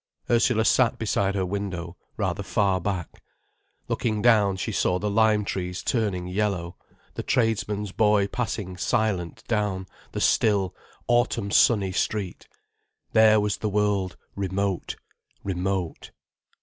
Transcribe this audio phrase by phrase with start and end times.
[0.31, 3.21] Ursula sat beside her window, rather far back.
[3.87, 6.75] Looking down, she saw the lime trees turning yellow,
[7.13, 10.73] the tradesman's boy passing silent down the still,
[11.07, 12.47] autumn sunny street.
[13.13, 14.95] There was the world, remote,
[15.43, 16.09] remote.